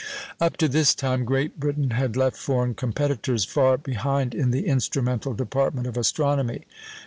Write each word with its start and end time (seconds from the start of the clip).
Up 0.39 0.57
to 0.57 0.67
this 0.67 0.95
time, 0.95 1.25
Great 1.25 1.59
Britain 1.59 1.91
had 1.91 2.17
left 2.17 2.35
foreign 2.35 2.73
competitors 2.73 3.45
far 3.45 3.77
behind 3.77 4.33
in 4.33 4.49
the 4.49 4.65
instrumental 4.65 5.35
department 5.35 5.85
of 5.85 5.95
astronomy. 5.95 6.65